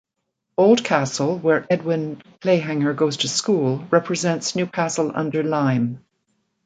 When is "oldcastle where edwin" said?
0.57-2.23